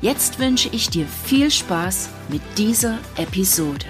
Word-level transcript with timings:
Jetzt 0.00 0.38
wünsche 0.38 0.68
ich 0.68 0.90
dir 0.90 1.08
viel 1.08 1.50
Spaß 1.50 2.08
mit 2.28 2.40
dieser 2.56 3.00
Episode. 3.16 3.84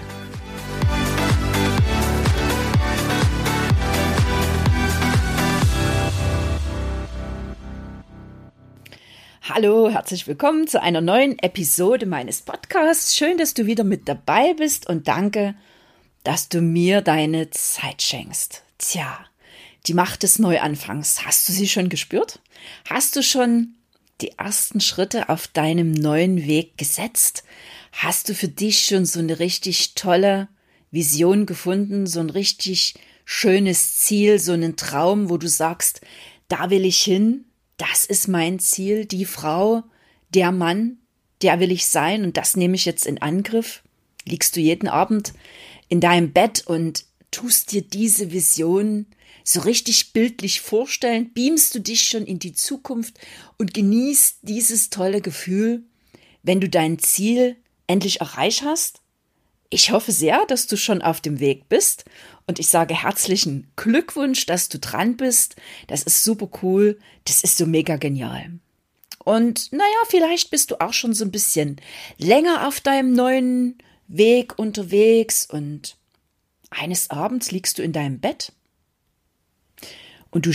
Hallo, 9.43 9.91
herzlich 9.91 10.27
willkommen 10.27 10.67
zu 10.67 10.81
einer 10.81 11.03
neuen 11.03 11.39
Episode 11.41 12.07
meines 12.07 12.41
Podcasts. 12.41 13.15
Schön, 13.15 13.37
dass 13.37 13.53
du 13.53 13.67
wieder 13.67 13.85
mit 13.85 14.09
dabei 14.09 14.55
bist 14.55 14.89
und 14.89 15.09
danke, 15.09 15.57
dass 16.25 16.49
du 16.49 16.63
mir 16.63 17.03
deine 17.03 17.51
Zeit 17.51 18.01
schenkst. 18.01 18.63
Tja, 18.79 19.27
die 19.87 19.95
Macht 19.95 20.23
des 20.23 20.39
Neuanfangs, 20.39 21.27
hast 21.27 21.47
du 21.51 21.53
sie 21.53 21.69
schon 21.69 21.91
gespürt? 21.91 22.41
Hast 22.89 23.15
du 23.15 23.23
schon 23.23 23.75
die 24.21 24.33
ersten 24.39 24.81
Schritte 24.81 25.29
auf 25.29 25.47
deinem 25.49 25.93
neuen 25.93 26.47
Weg 26.47 26.77
gesetzt? 26.77 27.45
Hast 27.93 28.29
du 28.29 28.35
für 28.35 28.49
dich 28.49 28.85
schon 28.85 29.05
so 29.05 29.19
eine 29.21 29.39
richtig 29.39 29.95
tolle 29.95 30.49
Vision 30.91 31.47
gefunden, 31.47 32.07
so 32.07 32.21
ein 32.21 32.31
richtig 32.31 32.95
schönes 33.25 33.99
Ziel, 33.99 34.39
so 34.39 34.53
einen 34.53 34.77
Traum, 34.77 35.31
wo 35.31 35.37
du 35.37 35.49
sagst, 35.49 36.01
da 36.49 36.71
will 36.71 36.85
ich 36.85 37.03
hin, 37.03 37.45
das 37.77 38.05
ist 38.05 38.27
mein 38.27 38.59
Ziel, 38.59 39.05
die 39.05 39.25
Frau, 39.25 39.85
der 40.35 40.51
Mann, 40.53 40.99
der 41.43 41.61
will 41.61 41.71
ich 41.71 41.87
sein 41.87 42.25
und 42.25 42.37
das 42.37 42.57
nehme 42.57 42.75
ich 42.75 42.85
jetzt 42.85 43.07
in 43.07 43.21
Angriff? 43.21 43.83
Liegst 44.25 44.57
du 44.57 44.61
jeden 44.61 44.89
Abend 44.89 45.33
in 45.89 46.01
deinem 46.01 46.33
Bett 46.33 46.67
und 46.67 47.05
tust 47.31 47.73
dir 47.73 47.83
diese 47.83 48.33
Vision 48.33 49.07
so 49.49 49.61
richtig 49.61 50.13
bildlich 50.13 50.61
vorstellen, 50.61 51.33
beamst 51.33 51.75
du 51.75 51.79
dich 51.79 52.03
schon 52.03 52.27
in 52.27 52.39
die 52.39 52.53
Zukunft 52.53 53.19
und 53.57 53.73
genießt 53.73 54.41
dieses 54.43 54.91
tolle 54.91 55.23
Gefühl, 55.23 55.85
wenn 56.43 56.61
du 56.61 56.69
dein 56.69 56.99
Ziel 56.99 57.57
endlich 57.87 58.21
erreicht 58.21 58.63
hast? 58.63 59.01
Ich 59.71 59.91
hoffe 59.91 60.13
sehr, 60.13 60.45
dass 60.47 60.67
du 60.67 60.77
schon 60.77 61.01
auf 61.01 61.23
dem 61.23 61.41
Weg 61.41 61.71
bist 61.71 62.05
und 62.47 62.59
ich 62.59 62.69
sage 62.69 63.03
herzlichen 63.03 63.71
Glückwunsch, 63.77 64.45
dass 64.45 64.69
du 64.69 64.79
dran 64.79 65.17
bist. 65.17 65.57
Das 65.87 66.03
ist 66.03 66.25
super 66.25 66.51
cool. 66.63 66.99
Das 67.25 67.43
ist 67.43 67.57
so 67.57 67.65
mega 67.65 67.97
genial. 67.97 68.51
Und 69.25 69.73
naja, 69.73 70.03
vielleicht 70.09 70.51
bist 70.51 70.71
du 70.71 70.81
auch 70.81 70.93
schon 70.93 71.15
so 71.15 71.25
ein 71.25 71.31
bisschen 71.31 71.81
länger 72.19 72.69
auf 72.69 72.81
deinem 72.81 73.15
neuen 73.15 73.79
Weg 74.09 74.59
unterwegs 74.59 75.47
und 75.47 75.97
eines 76.69 77.09
Abends 77.09 77.51
liegst 77.51 77.79
du 77.79 77.83
in 77.83 77.95
deinem 77.95 78.21
Bett 78.21 78.53
und 80.31 80.47
du 80.47 80.53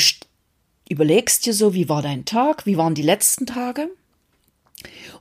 überlegst 0.89 1.45
dir 1.45 1.53
so, 1.53 1.73
wie 1.73 1.89
war 1.89 2.01
dein 2.01 2.25
Tag, 2.25 2.65
wie 2.65 2.77
waren 2.77 2.95
die 2.95 3.01
letzten 3.01 3.45
Tage? 3.45 3.89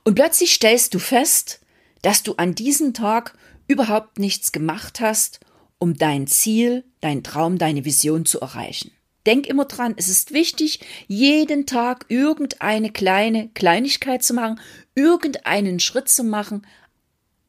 Und 0.03 0.15
plötzlich 0.15 0.53
stellst 0.53 0.93
du 0.93 0.99
fest, 0.99 1.59
dass 2.01 2.23
du 2.23 2.35
an 2.35 2.55
diesem 2.55 2.93
Tag 2.93 3.37
überhaupt 3.67 4.19
nichts 4.19 4.51
gemacht 4.51 4.99
hast, 4.99 5.39
um 5.79 5.95
dein 5.95 6.27
Ziel, 6.27 6.83
dein 7.01 7.23
Traum, 7.23 7.57
deine 7.57 7.85
Vision 7.85 8.25
zu 8.25 8.41
erreichen. 8.41 8.91
Denk 9.25 9.47
immer 9.47 9.65
dran, 9.65 9.93
es 9.95 10.09
ist 10.09 10.33
wichtig, 10.33 10.81
jeden 11.07 11.65
Tag 11.65 12.05
irgendeine 12.09 12.91
kleine 12.91 13.49
Kleinigkeit 13.53 14.21
zu 14.21 14.33
machen, 14.33 14.59
irgendeinen 14.95 15.79
Schritt 15.79 16.09
zu 16.09 16.25
machen, 16.25 16.67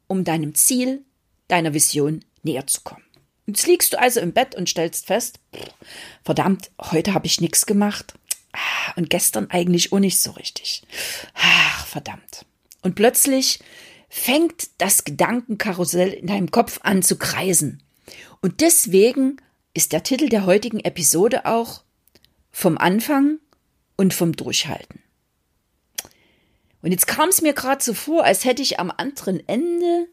um 0.07 0.23
deinem 0.23 0.55
Ziel, 0.55 1.03
deiner 1.49 1.75
Vision 1.75 2.25
näher 2.43 2.67
zu 2.67 2.83
kommen. 2.83 3.03
Jetzt 3.47 3.67
liegst 3.67 3.93
du 3.93 4.01
also 4.01 4.21
im 4.21 4.33
Bett 4.33 4.55
und 4.55 4.69
stellst 4.69 5.07
fest, 5.07 5.39
verdammt, 6.25 6.71
heute 6.81 7.13
habe 7.15 7.27
ich 7.27 7.41
nichts 7.41 7.67
gemacht. 7.67 8.15
Ah, 8.53 8.93
und 8.97 9.11
gestern 9.11 9.51
eigentlich 9.51 9.93
auch 9.93 9.99
nicht 9.99 10.19
so 10.19 10.31
richtig. 10.33 10.83
Ach, 11.35 11.87
verdammt. 11.87 12.47
Und 12.83 12.95
plötzlich 12.95 13.59
fängt 14.09 14.69
das 14.79 15.05
Gedankenkarussell 15.05 16.11
in 16.11 16.27
deinem 16.27 16.51
Kopf 16.51 16.81
an 16.83 17.03
zu 17.03 17.17
kreisen. 17.17 17.83
Und 18.41 18.61
deswegen 18.61 19.39
ist 19.75 19.93
der 19.93 20.05
Titel 20.05 20.29
der 20.29 20.47
heutigen 20.47 20.81
Episode 20.81 21.47
auch 21.47 21.83
vom 22.53 22.79
Anfang 22.79 23.41
und 23.97 24.15
vom 24.15 24.37
Durchhalten. 24.37 25.03
Und 26.81 26.93
jetzt 26.93 27.07
kam 27.07 27.31
es 27.31 27.43
mir 27.43 27.55
gerade 27.55 27.83
so 27.83 27.95
vor, 27.95 28.25
als 28.25 28.45
hätte 28.45 28.63
ich 28.63 28.79
am 28.79 28.93
anderen 28.95 29.47
Ende 29.49 30.07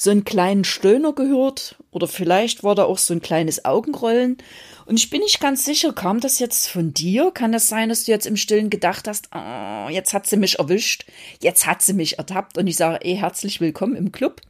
so 0.00 0.10
einen 0.12 0.24
kleinen 0.24 0.62
Stöhner 0.62 1.12
gehört 1.12 1.76
oder 1.90 2.06
vielleicht 2.06 2.62
war 2.62 2.76
da 2.76 2.84
auch 2.84 2.98
so 2.98 3.12
ein 3.12 3.20
kleines 3.20 3.64
Augenrollen. 3.64 4.38
Und 4.86 4.96
ich 4.96 5.10
bin 5.10 5.20
nicht 5.20 5.40
ganz 5.40 5.64
sicher, 5.64 5.92
kam 5.92 6.20
das 6.20 6.38
jetzt 6.38 6.68
von 6.68 6.94
dir? 6.94 7.32
Kann 7.32 7.50
das 7.50 7.68
sein, 7.68 7.88
dass 7.88 8.04
du 8.04 8.12
jetzt 8.12 8.24
im 8.26 8.36
Stillen 8.36 8.70
gedacht 8.70 9.08
hast, 9.08 9.28
oh, 9.34 9.88
jetzt 9.90 10.14
hat 10.14 10.28
sie 10.28 10.36
mich 10.36 10.60
erwischt, 10.60 11.04
jetzt 11.42 11.66
hat 11.66 11.82
sie 11.82 11.94
mich 11.94 12.16
ertappt 12.16 12.56
und 12.56 12.68
ich 12.68 12.76
sage, 12.76 13.04
eh, 13.04 13.16
herzlich 13.16 13.60
willkommen 13.60 13.96
im 13.96 14.12
Club. 14.12 14.40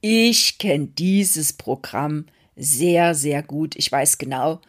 Ich 0.00 0.58
kenne 0.58 0.86
dieses 0.86 1.52
Programm 1.52 2.26
sehr, 2.54 3.16
sehr 3.16 3.42
gut. 3.42 3.74
Ich 3.74 3.90
weiß 3.90 4.16
genau, 4.18 4.60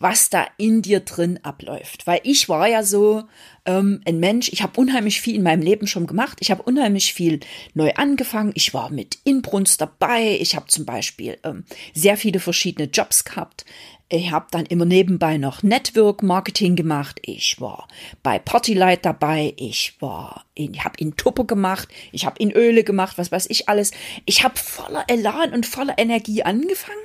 was 0.00 0.30
da 0.30 0.46
in 0.56 0.82
dir 0.82 1.00
drin 1.00 1.38
abläuft. 1.42 2.06
Weil 2.06 2.20
ich 2.24 2.48
war 2.48 2.66
ja 2.66 2.82
so 2.82 3.24
ähm, 3.66 4.00
ein 4.06 4.18
Mensch, 4.18 4.48
ich 4.50 4.62
habe 4.62 4.80
unheimlich 4.80 5.20
viel 5.20 5.36
in 5.36 5.42
meinem 5.42 5.62
Leben 5.62 5.86
schon 5.86 6.06
gemacht. 6.06 6.38
Ich 6.40 6.50
habe 6.50 6.62
unheimlich 6.62 7.12
viel 7.12 7.40
neu 7.74 7.92
angefangen. 7.94 8.52
Ich 8.54 8.72
war 8.74 8.90
mit 8.90 9.18
Inbrunst 9.24 9.80
dabei. 9.80 10.38
Ich 10.40 10.56
habe 10.56 10.66
zum 10.66 10.86
Beispiel 10.86 11.38
ähm, 11.44 11.64
sehr 11.94 12.16
viele 12.16 12.40
verschiedene 12.40 12.88
Jobs 12.88 13.24
gehabt. 13.24 13.66
Ich 14.08 14.32
habe 14.32 14.46
dann 14.50 14.66
immer 14.66 14.86
nebenbei 14.86 15.36
noch 15.36 15.62
Network 15.62 16.22
Marketing 16.22 16.74
gemacht. 16.74 17.20
Ich 17.22 17.60
war 17.60 17.86
bei 18.22 18.40
Partylight 18.40 19.04
dabei. 19.04 19.52
Ich 19.56 19.96
war 20.00 20.46
in, 20.54 20.74
ich 20.74 20.82
habe 20.82 20.96
in 20.98 21.14
Tupper 21.14 21.44
gemacht. 21.44 21.88
Ich 22.10 22.24
habe 22.24 22.40
in 22.40 22.50
Öle 22.50 22.84
gemacht. 22.84 23.18
Was 23.18 23.30
weiß 23.30 23.46
ich 23.50 23.68
alles. 23.68 23.92
Ich 24.24 24.42
habe 24.42 24.58
voller 24.58 25.04
Elan 25.08 25.52
und 25.52 25.66
voller 25.66 25.98
Energie 25.98 26.42
angefangen 26.42 26.98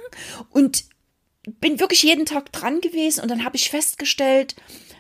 und 0.50 0.86
bin 1.46 1.80
wirklich 1.80 2.04
jeden 2.04 2.26
Tag 2.26 2.52
dran 2.52 2.82
gewesen 2.82 3.22
und 3.22 3.30
dann 3.30 3.46
habe 3.46 3.56
ich 3.56 3.70
festgestellt, 3.70 4.56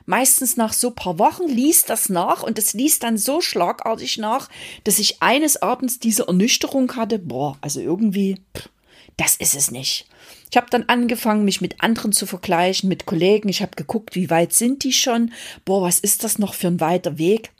meistens 0.05 0.57
nach 0.57 0.73
so 0.73 0.91
paar 0.91 1.19
Wochen 1.19 1.47
liest 1.47 1.89
das 1.89 2.09
nach 2.09 2.43
und 2.43 2.59
es 2.59 2.73
liest 2.73 3.03
dann 3.03 3.17
so 3.17 3.41
schlagartig 3.41 4.17
nach, 4.17 4.49
dass 4.83 4.99
ich 4.99 5.21
eines 5.21 5.61
Abends 5.61 5.99
diese 5.99 6.27
Ernüchterung 6.27 6.95
hatte, 6.95 7.19
boah, 7.19 7.57
also 7.61 7.79
irgendwie, 7.79 8.41
pff, 8.55 8.69
das 9.17 9.35
ist 9.35 9.55
es 9.55 9.71
nicht. 9.71 10.07
Ich 10.51 10.57
habe 10.57 10.67
dann 10.69 10.83
angefangen, 10.87 11.45
mich 11.45 11.61
mit 11.61 11.81
anderen 11.81 12.11
zu 12.11 12.25
vergleichen, 12.25 12.89
mit 12.89 13.05
Kollegen. 13.05 13.49
Ich 13.49 13.61
habe 13.61 13.75
geguckt, 13.75 14.15
wie 14.15 14.29
weit 14.29 14.53
sind 14.53 14.83
die 14.83 14.93
schon? 14.93 15.33
Boah, 15.63 15.81
was 15.81 15.99
ist 15.99 16.23
das 16.23 16.37
noch 16.37 16.53
für 16.53 16.67
ein 16.67 16.79
weiter 16.79 17.17
Weg? 17.17 17.51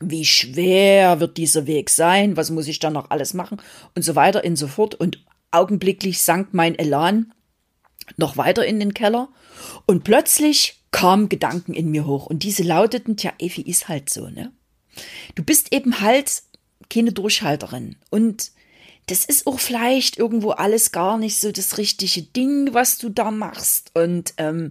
Wie 0.00 0.24
schwer 0.24 1.20
wird 1.20 1.36
dieser 1.36 1.66
Weg 1.66 1.90
sein? 1.90 2.36
Was 2.36 2.50
muss 2.50 2.68
ich 2.68 2.78
dann 2.78 2.92
noch 2.92 3.10
alles 3.10 3.34
machen? 3.34 3.60
Und 3.94 4.02
so 4.02 4.14
weiter 4.14 4.44
und 4.44 4.56
so 4.56 4.68
fort. 4.68 4.94
Und 4.94 5.24
augenblicklich 5.50 6.22
sank 6.22 6.48
mein 6.52 6.78
Elan 6.78 7.32
noch 8.16 8.36
weiter 8.36 8.64
in 8.66 8.80
den 8.80 8.94
Keller. 8.94 9.28
Und 9.86 10.04
plötzlich 10.04 10.82
kamen 10.90 11.28
Gedanken 11.28 11.74
in 11.74 11.90
mir 11.90 12.06
hoch. 12.06 12.26
Und 12.26 12.42
diese 12.42 12.62
lauteten, 12.62 13.16
tja, 13.16 13.32
Evi 13.38 13.62
ist 13.62 13.88
halt 13.88 14.10
so, 14.10 14.28
ne? 14.28 14.52
Du 15.34 15.42
bist 15.42 15.72
eben 15.72 16.00
halt 16.00 16.42
keine 16.90 17.12
Durchhalterin. 17.12 17.96
Und 18.10 18.52
das 19.06 19.24
ist 19.24 19.48
auch 19.48 19.58
vielleicht 19.58 20.16
irgendwo 20.16 20.50
alles 20.50 20.92
gar 20.92 21.18
nicht 21.18 21.40
so 21.40 21.50
das 21.50 21.76
richtige 21.76 22.22
Ding, 22.22 22.72
was 22.72 22.98
du 22.98 23.08
da 23.08 23.32
machst. 23.32 23.90
Und 23.94 24.32
ähm, 24.36 24.70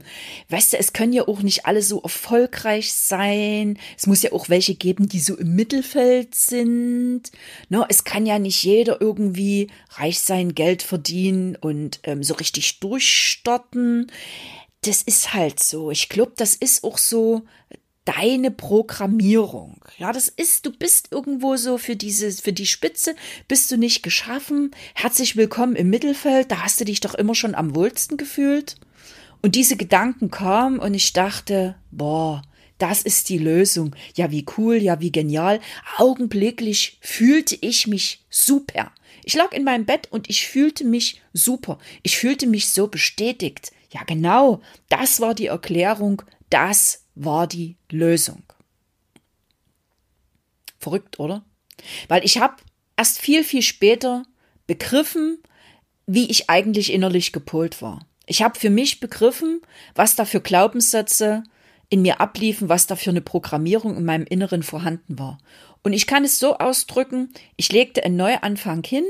weißt 0.49 0.73
du, 0.73 0.77
es 0.77 0.93
können 0.93 1.11
ja 1.11 1.27
auch 1.27 1.41
nicht 1.41 1.65
alle 1.65 1.81
so 1.81 2.01
erfolgreich 2.01 2.93
sein. 2.93 3.77
Es 3.97 4.07
muss 4.07 4.21
ja 4.21 4.31
auch 4.31 4.47
welche 4.47 4.75
geben, 4.75 5.09
die 5.09 5.19
so 5.19 5.35
im 5.35 5.55
Mittelfeld 5.55 6.33
sind. 6.33 7.23
No, 7.67 7.85
es 7.89 8.05
kann 8.05 8.25
ja 8.25 8.39
nicht 8.39 8.63
jeder 8.63 9.01
irgendwie 9.01 9.67
reich 9.89 10.19
sein, 10.21 10.55
Geld 10.55 10.81
verdienen 10.81 11.57
und 11.57 11.99
ähm, 12.03 12.23
so 12.23 12.35
richtig 12.35 12.79
durchstarten. 12.79 14.09
Das 14.83 15.01
ist 15.01 15.33
halt 15.33 15.61
so. 15.61 15.91
Ich 15.91 16.07
glaube, 16.07 16.31
das 16.37 16.55
ist 16.55 16.85
auch 16.85 16.97
so 16.97 17.43
deine 18.06 18.51
Programmierung. 18.51 19.83
Ja, 19.98 20.12
das 20.12 20.27
ist, 20.27 20.65
du 20.65 20.71
bist 20.71 21.09
irgendwo 21.12 21.56
so 21.56 21.77
für 21.77 21.95
diese, 21.95 22.31
für 22.31 22.53
die 22.53 22.65
Spitze 22.65 23.15
bist 23.48 23.71
du 23.71 23.77
nicht 23.77 24.01
geschaffen. 24.01 24.71
Herzlich 24.95 25.36
willkommen 25.36 25.75
im 25.75 25.89
Mittelfeld. 25.89 26.51
Da 26.51 26.63
hast 26.63 26.80
du 26.80 26.86
dich 26.86 27.00
doch 27.00 27.13
immer 27.13 27.36
schon 27.36 27.56
am 27.56 27.75
wohlsten 27.75 28.18
gefühlt. 28.18 28.75
Und 29.42 29.56
diese 29.56 29.75
Gedanken 29.75 30.31
kamen 30.31 30.80
und 30.80 30.94
ich 30.94 31.13
dachte, 31.13 31.75
boah, 31.92 32.42
das 32.77 33.03
ist 33.03 33.30
die 33.30 33.38
Lösung. 33.38 33.95
Ja, 34.15 34.31
wie 34.31 34.45
cool, 34.57 34.77
ja, 34.77 35.00
wie 35.00 35.12
genial. 35.12 35.59
Augenblicklich 35.98 36.98
fühlte 37.01 37.56
ich 37.62 37.86
mich 37.86 38.25
super. 38.30 38.92
Ich 39.24 39.36
lag 39.36 39.51
in 39.51 39.63
meinem 39.63 39.86
Bett 39.86 40.07
und 40.12 40.30
ich 40.30 40.48
fühlte 40.48 40.83
mich 40.83 41.21
super. 41.33 41.77
Ich 42.01 42.18
fühlte 42.18 42.48
mich 42.48 42.69
so 42.69 42.88
bestätigt. 42.88 43.71
Ja, 43.92 44.03
genau, 44.03 44.62
das 44.89 45.19
war 45.19 45.36
die 45.36 45.48
Erklärung, 45.48 46.24
das 46.50 47.00
war 47.15 47.47
die 47.47 47.77
Lösung. 47.89 48.43
Verrückt, 50.79 51.19
oder? 51.19 51.43
Weil 52.07 52.23
ich 52.25 52.39
habe 52.39 52.55
erst 52.97 53.19
viel, 53.19 53.43
viel 53.43 53.61
später 53.61 54.23
begriffen, 54.67 55.39
wie 56.05 56.29
ich 56.29 56.49
eigentlich 56.49 56.91
innerlich 56.91 57.31
gepolt 57.31 57.81
war. 57.81 58.05
Ich 58.25 58.41
habe 58.41 58.59
für 58.59 58.69
mich 58.69 58.99
begriffen, 58.99 59.61
was 59.95 60.15
da 60.15 60.25
für 60.25 60.41
Glaubenssätze 60.41 61.43
in 61.89 62.01
mir 62.01 62.21
abliefen, 62.21 62.69
was 62.69 62.87
da 62.87 62.95
für 62.95 63.09
eine 63.09 63.21
Programmierung 63.21 63.97
in 63.97 64.05
meinem 64.05 64.25
Inneren 64.25 64.63
vorhanden 64.63 65.19
war. 65.19 65.37
Und 65.83 65.93
ich 65.93 66.07
kann 66.07 66.23
es 66.23 66.39
so 66.39 66.57
ausdrücken, 66.57 67.33
ich 67.57 67.71
legte 67.71 68.03
einen 68.03 68.15
Neuanfang 68.15 68.83
hin 68.83 69.05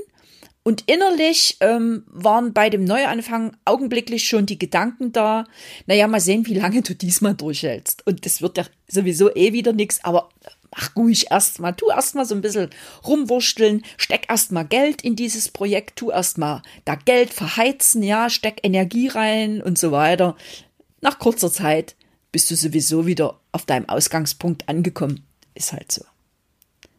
und 0.63 0.84
innerlich 0.88 1.58
ähm, 1.60 2.04
waren 2.08 2.54
bei 2.54 2.69
dem 2.69 2.84
Neuanfang 2.84 3.58
augenblicklich 3.66 4.28
schon 4.28 4.46
die 4.46 4.60
Gedanken 4.60 5.12
da, 5.12 5.46
naja, 5.88 6.08
mal 6.08 6.22
sehen, 6.22 6.46
wie 6.46 6.54
lange 6.54 6.84
du 6.84 6.94
diesmal 6.94 7.34
durchhältst. 7.34 8.06
Und 8.06 8.25
das 8.25 8.42
wird 8.42 8.58
ja 8.58 8.66
sowieso 8.88 9.34
eh 9.36 9.54
wieder 9.54 9.74
nichts, 9.74 10.04
aber 10.04 10.30
mach 10.69 10.96
ruhig 10.96 11.31
erstmal, 11.31 11.75
tu 11.75 11.90
erstmal 11.90 12.25
so 12.25 12.36
ein 12.36 12.42
bisschen 12.42 12.69
rumwurschteln, 13.06 13.84
steck 13.98 14.30
erstmal 14.30 14.66
Geld 14.66 15.02
in 15.02 15.16
dieses 15.16 15.50
Projekt, 15.50 15.98
tu 15.98 16.12
erstmal 16.12 16.62
da 16.86 16.96
Geld 16.96 17.34
verheizen, 17.34 18.04
ja, 18.04 18.30
steck 18.30 18.60
Energie 18.64 19.07
rein 19.07 19.64
und 19.64 19.80
so 19.80 19.92
weiter. 19.92 20.38
Nach 21.02 21.18
kurzer 21.18 21.52
Zeit 21.52 21.96
bist 22.31 22.52
du 22.52 22.56
sowieso 22.56 23.07
wieder 23.07 23.40
auf 23.52 23.66
deinem 23.66 23.90
Ausgangspunkt 23.90 24.69
angekommen. 24.69 25.25
Ist 25.56 25.74
halt 25.74 25.92
so. 25.92 26.06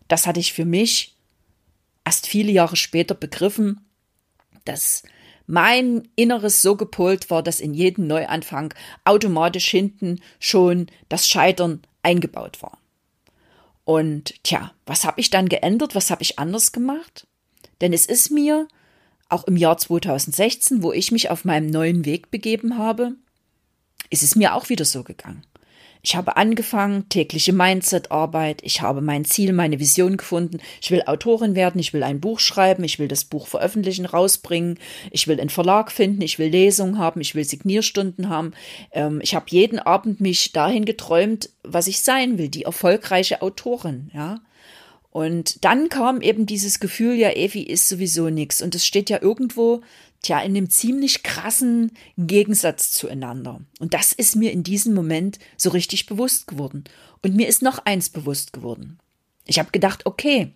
Das 0.08 0.26
hatte 0.26 0.40
ich 0.40 0.52
für 0.52 0.64
mich 0.66 1.11
erst 2.04 2.26
viele 2.26 2.52
Jahre 2.52 2.76
später 2.76 3.14
begriffen, 3.14 3.80
dass 4.64 5.02
mein 5.46 6.08
Inneres 6.16 6.62
so 6.62 6.76
gepolt 6.76 7.30
war, 7.30 7.42
dass 7.42 7.60
in 7.60 7.74
jedem 7.74 8.06
Neuanfang 8.06 8.72
automatisch 9.04 9.68
hinten 9.68 10.20
schon 10.38 10.86
das 11.08 11.28
Scheitern 11.28 11.82
eingebaut 12.02 12.62
war. 12.62 12.78
Und 13.84 14.34
tja, 14.44 14.72
was 14.86 15.04
habe 15.04 15.20
ich 15.20 15.30
dann 15.30 15.48
geändert? 15.48 15.94
Was 15.94 16.10
habe 16.10 16.22
ich 16.22 16.38
anders 16.38 16.72
gemacht? 16.72 17.26
Denn 17.80 17.92
es 17.92 18.06
ist 18.06 18.30
mir 18.30 18.68
auch 19.28 19.44
im 19.44 19.56
Jahr 19.56 19.76
2016, 19.76 20.82
wo 20.82 20.92
ich 20.92 21.10
mich 21.10 21.30
auf 21.30 21.44
meinem 21.44 21.68
neuen 21.68 22.04
Weg 22.04 22.30
begeben 22.30 22.78
habe, 22.78 23.14
ist 24.10 24.22
es 24.22 24.36
mir 24.36 24.54
auch 24.54 24.68
wieder 24.68 24.84
so 24.84 25.02
gegangen. 25.02 25.44
Ich 26.04 26.16
habe 26.16 26.36
angefangen, 26.36 27.08
tägliche 27.08 27.52
Mindset-Arbeit. 27.52 28.62
Ich 28.64 28.80
habe 28.80 29.00
mein 29.00 29.24
Ziel, 29.24 29.52
meine 29.52 29.78
Vision 29.78 30.16
gefunden. 30.16 30.58
Ich 30.80 30.90
will 30.90 31.04
Autorin 31.06 31.54
werden. 31.54 31.78
Ich 31.78 31.92
will 31.92 32.02
ein 32.02 32.20
Buch 32.20 32.40
schreiben. 32.40 32.82
Ich 32.82 32.98
will 32.98 33.06
das 33.06 33.22
Buch 33.22 33.46
veröffentlichen, 33.46 34.04
rausbringen. 34.04 34.80
Ich 35.12 35.28
will 35.28 35.40
einen 35.40 35.48
Verlag 35.48 35.92
finden. 35.92 36.20
Ich 36.22 36.40
will 36.40 36.48
Lesungen 36.48 36.98
haben. 36.98 37.20
Ich 37.20 37.36
will 37.36 37.44
Signierstunden 37.44 38.28
haben. 38.28 38.52
Ähm, 38.90 39.20
ich 39.22 39.36
habe 39.36 39.46
jeden 39.50 39.78
Abend 39.78 40.20
mich 40.20 40.50
dahin 40.50 40.84
geträumt, 40.84 41.50
was 41.62 41.86
ich 41.86 42.00
sein 42.00 42.36
will. 42.36 42.48
Die 42.48 42.64
erfolgreiche 42.64 43.40
Autorin, 43.40 44.10
ja. 44.12 44.40
Und 45.12 45.62
dann 45.62 45.90
kam 45.90 46.22
eben 46.22 46.46
dieses 46.46 46.80
Gefühl, 46.80 47.14
ja, 47.14 47.30
Evi 47.36 47.60
ist 47.62 47.86
sowieso 47.86 48.30
nichts. 48.30 48.62
Und 48.62 48.74
es 48.74 48.86
steht 48.86 49.10
ja 49.10 49.20
irgendwo 49.20 49.82
tja, 50.22 50.40
in 50.40 50.56
einem 50.56 50.70
ziemlich 50.70 51.22
krassen 51.22 51.92
Gegensatz 52.16 52.92
zueinander. 52.92 53.60
Und 53.78 53.92
das 53.92 54.14
ist 54.14 54.36
mir 54.36 54.52
in 54.52 54.62
diesem 54.62 54.94
Moment 54.94 55.38
so 55.58 55.68
richtig 55.68 56.06
bewusst 56.06 56.46
geworden. 56.46 56.84
Und 57.20 57.36
mir 57.36 57.46
ist 57.46 57.60
noch 57.60 57.84
eins 57.84 58.08
bewusst 58.08 58.54
geworden. 58.54 58.98
Ich 59.44 59.58
habe 59.58 59.70
gedacht, 59.70 60.06
okay, 60.06 60.52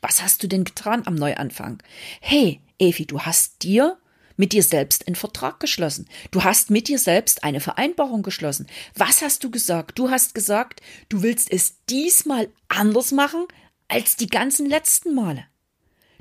was 0.00 0.22
hast 0.22 0.42
du 0.42 0.46
denn 0.46 0.64
getan 0.64 1.06
am 1.06 1.14
Neuanfang? 1.14 1.82
Hey, 2.20 2.60
Evi, 2.78 3.04
du 3.04 3.20
hast 3.20 3.62
dir 3.62 3.98
mit 4.38 4.52
dir 4.52 4.62
selbst 4.62 5.06
einen 5.06 5.16
Vertrag 5.16 5.60
geschlossen. 5.60 6.08
Du 6.30 6.44
hast 6.44 6.70
mit 6.70 6.88
dir 6.88 6.98
selbst 6.98 7.44
eine 7.44 7.60
Vereinbarung 7.60 8.22
geschlossen. 8.22 8.68
Was 8.94 9.20
hast 9.20 9.44
du 9.44 9.50
gesagt? 9.50 9.98
Du 9.98 10.10
hast 10.10 10.34
gesagt, 10.34 10.80
du 11.10 11.22
willst 11.22 11.52
es 11.52 11.76
diesmal 11.90 12.48
anders 12.68 13.12
machen 13.12 13.46
als 13.88 14.16
die 14.16 14.28
ganzen 14.28 14.66
letzten 14.66 15.14
Male. 15.14 15.46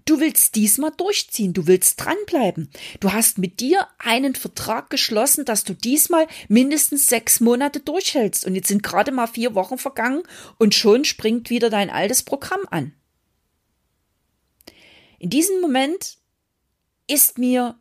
Du 0.05 0.19
willst 0.19 0.53
diesmal 0.53 0.91
durchziehen, 0.95 1.53
du 1.53 1.65
willst 1.65 1.99
dranbleiben. 1.99 2.69
Du 2.99 3.11
hast 3.11 3.39
mit 3.39 3.59
dir 3.59 3.87
einen 3.97 4.35
Vertrag 4.35 4.91
geschlossen, 4.91 5.45
dass 5.45 5.63
du 5.63 5.73
diesmal 5.73 6.27
mindestens 6.47 7.07
sechs 7.07 7.39
Monate 7.39 7.79
durchhältst. 7.79 8.45
Und 8.45 8.53
jetzt 8.53 8.67
sind 8.67 8.83
gerade 8.83 9.11
mal 9.11 9.25
vier 9.25 9.55
Wochen 9.55 9.79
vergangen 9.79 10.21
und 10.59 10.75
schon 10.75 11.05
springt 11.05 11.49
wieder 11.49 11.71
dein 11.71 11.89
altes 11.89 12.21
Programm 12.21 12.61
an. 12.69 12.93
In 15.17 15.31
diesem 15.31 15.59
Moment 15.59 16.19
ist 17.07 17.39
mir 17.39 17.79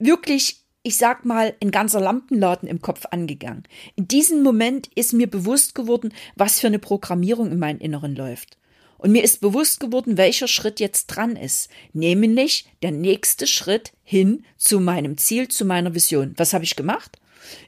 wirklich, 0.00 0.64
ich 0.82 0.96
sag 0.96 1.24
mal, 1.24 1.54
ein 1.62 1.70
ganzer 1.70 2.00
Lampenladen 2.00 2.68
im 2.68 2.82
Kopf 2.82 3.06
angegangen. 3.12 3.62
In 3.94 4.08
diesem 4.08 4.42
Moment 4.42 4.88
ist 4.96 5.12
mir 5.12 5.28
bewusst 5.28 5.76
geworden, 5.76 6.12
was 6.34 6.58
für 6.58 6.66
eine 6.66 6.80
Programmierung 6.80 7.52
in 7.52 7.60
meinem 7.60 7.78
Inneren 7.78 8.16
läuft. 8.16 8.58
Und 8.98 9.12
mir 9.12 9.22
ist 9.22 9.40
bewusst 9.40 9.80
geworden, 9.80 10.16
welcher 10.16 10.48
Schritt 10.48 10.80
jetzt 10.80 11.06
dran 11.06 11.36
ist, 11.36 11.70
nämlich 11.92 12.66
der 12.82 12.90
nächste 12.90 13.46
Schritt 13.46 13.92
hin 14.02 14.44
zu 14.56 14.80
meinem 14.80 15.16
Ziel, 15.16 15.48
zu 15.48 15.64
meiner 15.64 15.94
Vision. 15.94 16.34
Was 16.36 16.52
habe 16.52 16.64
ich 16.64 16.76
gemacht? 16.76 17.16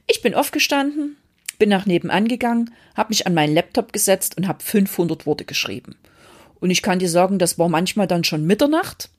Ich 0.07 0.21
bin 0.21 0.35
aufgestanden, 0.35 1.17
bin 1.57 1.69
nach 1.69 1.85
nebenan 1.85 2.27
gegangen, 2.27 2.73
habe 2.95 3.09
mich 3.09 3.25
an 3.25 3.33
meinen 3.33 3.55
Laptop 3.55 3.93
gesetzt 3.93 4.35
und 4.37 4.47
habe 4.47 4.63
500 4.63 5.25
Worte 5.25 5.45
geschrieben. 5.45 5.95
Und 6.59 6.69
ich 6.69 6.81
kann 6.81 6.99
dir 6.99 7.09
sagen, 7.09 7.39
das 7.39 7.57
war 7.57 7.69
manchmal 7.69 8.07
dann 8.07 8.23
schon 8.23 8.45
Mitternacht 8.45 9.09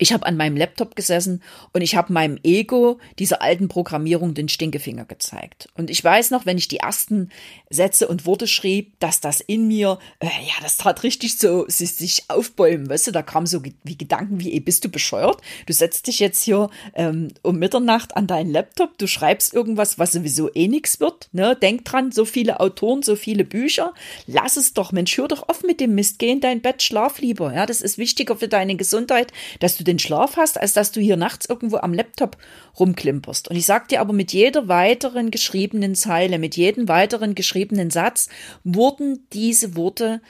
ich 0.00 0.14
habe 0.14 0.24
an 0.24 0.36
meinem 0.36 0.56
Laptop 0.56 0.96
gesessen 0.96 1.42
und 1.74 1.82
ich 1.82 1.94
habe 1.94 2.12
meinem 2.12 2.38
Ego 2.42 2.98
dieser 3.18 3.42
alten 3.42 3.68
Programmierung 3.68 4.32
den 4.32 4.48
Stinkefinger 4.48 5.04
gezeigt. 5.04 5.68
Und 5.76 5.90
ich 5.90 6.02
weiß 6.02 6.30
noch, 6.30 6.46
wenn 6.46 6.56
ich 6.56 6.68
die 6.68 6.78
ersten 6.78 7.28
Sätze 7.68 8.08
und 8.08 8.24
Worte 8.24 8.46
schrieb, 8.46 8.98
dass 8.98 9.20
das 9.20 9.40
in 9.40 9.68
mir, 9.68 9.98
äh, 10.20 10.26
ja, 10.26 10.54
das 10.62 10.78
tat 10.78 11.02
richtig 11.02 11.36
so, 11.36 11.66
sich, 11.68 12.24
aufbäumen, 12.28 12.88
weißt 12.88 13.08
du, 13.08 13.12
da 13.12 13.22
kam 13.22 13.46
so 13.46 13.62
wie 13.62 13.98
Gedanken 13.98 14.40
wie, 14.40 14.52
ey, 14.52 14.60
bist 14.60 14.84
du 14.84 14.88
bescheuert? 14.88 15.42
Du 15.66 15.72
setzt 15.74 16.06
dich 16.06 16.18
jetzt 16.18 16.42
hier 16.42 16.70
ähm, 16.94 17.28
um 17.42 17.58
Mitternacht 17.58 18.16
an 18.16 18.26
deinen 18.26 18.50
Laptop, 18.50 18.96
du 18.96 19.06
schreibst 19.06 19.52
irgendwas, 19.52 19.98
was 19.98 20.12
sowieso 20.12 20.50
eh 20.54 20.66
nix 20.68 21.00
wird, 21.00 21.28
ne? 21.32 21.56
Denk 21.60 21.84
dran, 21.84 22.10
so 22.10 22.24
viele 22.24 22.60
Autoren, 22.60 23.02
so 23.02 23.16
viele 23.16 23.44
Bücher, 23.44 23.92
lass 24.26 24.56
es 24.56 24.72
doch, 24.72 24.92
Mensch, 24.92 25.16
hör 25.18 25.28
doch 25.28 25.48
auf 25.48 25.62
mit 25.62 25.80
dem 25.80 25.94
Mist, 25.94 26.18
geh 26.18 26.30
in 26.30 26.40
dein 26.40 26.62
Bett, 26.62 26.82
schlaf 26.82 27.20
lieber, 27.20 27.52
ja, 27.54 27.66
das 27.66 27.82
ist 27.82 27.98
wichtiger 27.98 28.36
für 28.36 28.48
deine 28.48 28.76
Gesundheit, 28.76 29.32
dass 29.58 29.76
du 29.76 29.84
den 29.90 29.98
Schlaf 29.98 30.36
hast, 30.36 30.58
als 30.58 30.72
dass 30.72 30.92
du 30.92 31.00
hier 31.00 31.16
nachts 31.16 31.46
irgendwo 31.46 31.78
am 31.78 31.92
Laptop 31.92 32.36
rumklimperst. 32.78 33.48
Und 33.48 33.56
ich 33.56 33.66
sag 33.66 33.88
dir 33.88 34.00
aber, 34.00 34.12
mit 34.12 34.32
jeder 34.32 34.68
weiteren 34.68 35.30
geschriebenen 35.30 35.94
Zeile, 35.94 36.38
mit 36.38 36.56
jedem 36.56 36.88
weiteren 36.88 37.34
geschriebenen 37.34 37.90
Satz 37.90 38.28
wurden 38.64 39.26
diese 39.32 39.76
Worte 39.76 40.20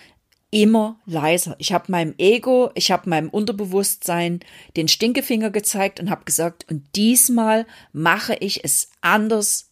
immer 0.50 0.98
leiser. 1.06 1.54
Ich 1.58 1.72
habe 1.72 1.92
meinem 1.92 2.14
Ego, 2.18 2.70
ich 2.74 2.90
habe 2.90 3.08
meinem 3.08 3.28
Unterbewusstsein 3.28 4.40
den 4.76 4.88
Stinkefinger 4.88 5.50
gezeigt 5.50 6.00
und 6.00 6.10
habe 6.10 6.24
gesagt, 6.24 6.66
und 6.68 6.84
diesmal 6.96 7.66
mache 7.92 8.34
ich 8.34 8.64
es 8.64 8.90
anders 9.00 9.70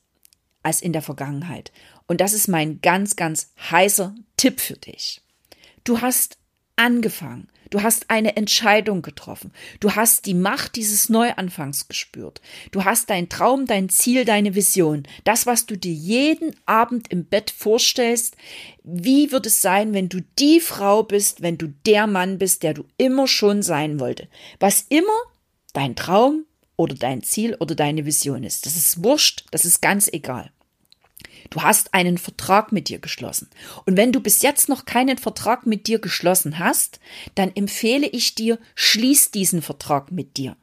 als 0.63 0.81
in 0.81 0.93
der 0.93 1.03
Vergangenheit. 1.03 1.73
Und 2.07 2.21
das 2.21 2.33
ist 2.33 2.49
mein 2.49 2.81
ganz, 2.81 3.17
ganz 3.17 3.53
heißer 3.71 4.15
Tipp 4.37 4.61
für 4.61 4.77
dich. 4.77 5.21
Du 5.85 6.01
hast 6.01 6.39
angefangen. 6.77 7.49
Du 7.71 7.83
hast 7.83 8.11
eine 8.11 8.37
Entscheidung 8.37 9.03
getroffen. 9.03 9.53
Du 9.81 9.95
hast 9.95 10.27
die 10.27 10.35
Macht 10.35 10.77
dieses 10.77 11.09
Neuanfangs 11.09 11.89
gespürt. 11.89 12.41
Du 12.71 12.85
hast 12.85 13.11
dein 13.11 13.29
Traum, 13.29 13.67
dein 13.67 13.89
Ziel, 13.89 14.25
deine 14.25 14.55
Vision. 14.55 15.05
Das, 15.25 15.47
was 15.47 15.67
du 15.67 15.77
dir 15.77 15.93
jeden 15.93 16.55
Abend 16.67 17.11
im 17.11 17.25
Bett 17.25 17.51
vorstellst. 17.51 18.37
Wie 18.83 19.33
wird 19.33 19.47
es 19.47 19.63
sein, 19.63 19.93
wenn 19.93 20.09
du 20.09 20.21
die 20.39 20.61
Frau 20.61 21.03
bist, 21.03 21.43
wenn 21.43 21.59
du 21.59 21.69
der 21.87 22.07
Mann 22.07 22.39
bist, 22.39 22.63
der 22.63 22.75
du 22.75 22.85
immer 22.97 23.27
schon 23.27 23.63
sein 23.63 24.01
wollte? 24.01 24.29
Was 24.61 24.87
immer 24.89 25.07
dein 25.73 25.97
Traum 25.97 26.45
oder 26.77 26.95
dein 26.95 27.23
Ziel 27.23 27.57
oder 27.59 27.75
deine 27.75 28.07
Vision 28.07 28.45
ist. 28.45 28.65
Das 28.65 28.77
ist 28.77 29.03
wurscht. 29.05 29.45
Das 29.51 29.65
ist 29.65 29.83
ganz 29.83 30.09
egal. 30.11 30.51
Du 31.51 31.63
hast 31.63 31.95
einen 31.95 32.19
Vertrag 32.19 32.73
mit 32.73 32.89
dir 32.89 32.99
geschlossen. 32.99 33.49
Und 33.87 33.97
wenn 33.97 34.13
du 34.13 34.21
bis 34.21 34.43
jetzt 34.43 34.69
noch 34.69 34.85
keinen 34.85 35.19
Vertrag 35.19 35.67
mit 35.67 35.87
dir 35.87 35.99
geschlossen 35.99 36.59
hast, 36.59 37.01
dann 37.35 37.55
empfehle 37.55 38.07
ich 38.07 38.35
dir, 38.35 38.59
schließ 38.75 39.31
diesen 39.31 39.63
Vertrag 39.63 40.13
mit 40.13 40.37
dir. 40.37 40.57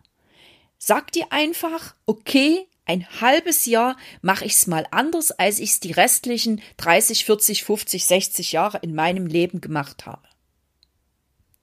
Sag 0.77 1.11
dir 1.11 1.31
einfach, 1.31 1.95
okay, 2.05 2.67
ein 2.85 3.07
halbes 3.19 3.65
Jahr 3.65 3.97
mache 4.21 4.45
ich 4.45 4.53
es 4.53 4.67
mal 4.67 4.85
anders, 4.91 5.31
als 5.31 5.59
ich 5.59 5.71
es 5.71 5.79
die 5.79 5.91
restlichen 5.91 6.61
30, 6.77 7.25
40, 7.25 7.63
50, 7.63 8.05
60 8.05 8.51
Jahre 8.51 8.79
in 8.83 8.93
meinem 8.93 9.25
Leben 9.25 9.61
gemacht 9.61 10.05
habe. 10.05 10.21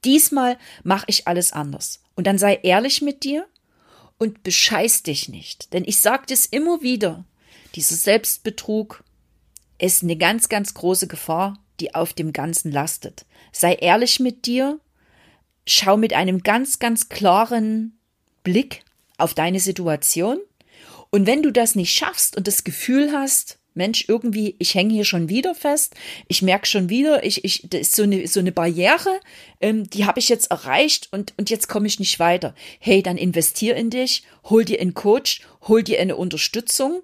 Diesmal 0.05 0.59
mache 0.83 1.05
ich 1.07 1.29
alles 1.29 1.53
anders. 1.53 2.01
Und 2.17 2.27
dann 2.27 2.39
sei 2.39 2.59
ehrlich 2.63 3.03
mit 3.03 3.23
dir 3.23 3.47
und 4.19 4.43
bescheiß 4.43 5.05
dich 5.05 5.29
nicht. 5.29 5.73
Denn 5.73 5.85
ich 5.87 6.01
sage 6.01 6.35
es 6.35 6.47
immer 6.47 6.83
wieder, 6.83 7.25
dieser 7.77 7.97
Selbstbetrug, 7.97 9.05
ist 9.83 10.03
eine 10.03 10.17
ganz, 10.17 10.49
ganz 10.49 10.75
große 10.75 11.09
Gefahr, 11.09 11.59
die 11.81 11.95
auf 11.95 12.13
dem 12.13 12.33
Ganzen 12.33 12.71
lastet. 12.71 13.27
Sei 13.51 13.75
ehrlich 13.75 14.21
mit 14.21 14.47
dir, 14.47 14.79
schau 15.67 15.97
mit 15.97 16.13
einem 16.13 16.43
ganz, 16.43 16.79
ganz 16.79 17.09
klaren 17.09 17.99
Blick 18.45 18.85
auf 19.19 19.35
deine 19.35 19.59
Situation. 19.59 20.39
Und 21.11 21.27
wenn 21.27 21.43
du 21.43 21.51
das 21.51 21.75
nicht 21.75 21.93
schaffst 21.93 22.37
und 22.37 22.47
das 22.47 22.63
Gefühl 22.63 23.13
hast, 23.13 23.59
Mensch, 23.75 24.05
irgendwie, 24.07 24.55
ich 24.59 24.75
hänge 24.75 24.95
hier 24.95 25.05
schon 25.05 25.29
wieder 25.29 25.55
fest, 25.55 25.95
ich 26.29 26.43
merke 26.43 26.67
schon 26.67 26.89
wieder, 26.89 27.25
ich, 27.25 27.45
ich, 27.45 27.67
das 27.69 27.81
ist 27.81 27.97
so 27.97 28.05
eine, 28.05 28.29
so 28.29 28.39
eine 28.39 28.53
Barriere, 28.53 29.19
ähm, 29.61 29.91
die 29.91 30.05
habe 30.05 30.21
ich 30.21 30.29
jetzt 30.29 30.51
erreicht 30.51 31.09
und, 31.11 31.35
und 31.39 31.51
jetzt 31.51 31.69
komme 31.69 31.87
ich 31.89 31.99
nicht 31.99 32.21
weiter. 32.21 32.55
Hey, 32.79 33.03
dann 33.03 33.17
investier 33.17 33.75
in 33.75 33.91
dich, 33.91 34.23
hol 34.45 34.65
dir 34.65 34.81
einen 34.81 34.95
Coach, 34.95 35.41
hol 35.63 35.83
dir 35.83 36.01
eine 36.01 36.17
Unterstützung, 36.17 37.03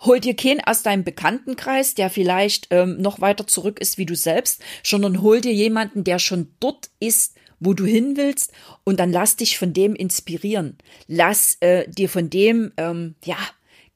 hol 0.00 0.20
dir 0.20 0.34
keinen 0.34 0.60
aus 0.60 0.82
deinem 0.82 1.04
Bekanntenkreis, 1.04 1.94
der 1.94 2.10
vielleicht 2.10 2.68
ähm, 2.70 3.00
noch 3.00 3.20
weiter 3.20 3.46
zurück 3.46 3.80
ist 3.80 3.98
wie 3.98 4.06
du 4.06 4.14
selbst, 4.14 4.62
sondern 4.82 5.22
hol 5.22 5.40
dir 5.40 5.52
jemanden, 5.52 6.04
der 6.04 6.18
schon 6.18 6.48
dort 6.60 6.90
ist, 7.00 7.34
wo 7.60 7.74
du 7.74 7.84
hin 7.84 8.16
willst 8.16 8.52
und 8.84 9.00
dann 9.00 9.10
lass 9.10 9.36
dich 9.36 9.58
von 9.58 9.72
dem 9.72 9.94
inspirieren. 9.94 10.78
Lass 11.06 11.56
äh, 11.60 11.88
dir 11.88 12.08
von 12.08 12.30
dem, 12.30 12.72
ähm, 12.76 13.16
ja, 13.24 13.36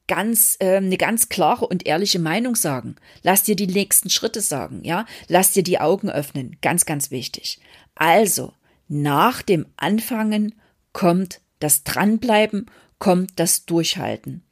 ganz 0.07 0.57
äh, 0.59 0.77
eine 0.77 0.97
ganz 0.97 1.29
klare 1.29 1.65
und 1.67 1.85
ehrliche 1.85 2.19
Meinung 2.19 2.55
sagen. 2.55 2.95
Lass 3.21 3.43
dir 3.43 3.55
die 3.55 3.67
nächsten 3.67 4.09
Schritte 4.09 4.41
sagen, 4.41 4.81
ja? 4.83 5.05
Lass 5.29 5.51
dir 5.51 5.63
die 5.63 5.79
Augen 5.79 6.09
öffnen, 6.09 6.57
ganz 6.61 6.85
ganz 6.85 7.09
wichtig. 7.09 7.59
Also, 7.95 8.53
nach 8.89 9.41
dem 9.41 9.65
Anfangen 9.77 10.55
kommt 10.91 11.39
das 11.59 11.83
dranbleiben, 11.83 12.69
kommt 12.99 13.31
das 13.37 13.65
durchhalten. 13.65 14.43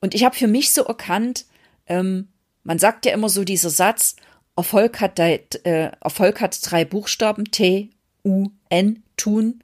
Und 0.00 0.14
ich 0.14 0.24
habe 0.24 0.34
für 0.34 0.46
mich 0.46 0.72
so 0.72 0.84
erkannt, 0.84 1.46
ähm, 1.86 2.28
man 2.62 2.78
sagt 2.78 3.06
ja 3.06 3.12
immer 3.12 3.28
so 3.28 3.44
dieser 3.44 3.70
Satz, 3.70 4.16
Erfolg 4.56 5.00
hat, 5.00 5.18
äh, 5.18 5.90
Erfolg 6.00 6.40
hat 6.40 6.58
drei 6.62 6.84
Buchstaben, 6.84 7.50
T, 7.50 7.90
U, 8.24 8.50
N, 8.68 9.02
tun. 9.16 9.62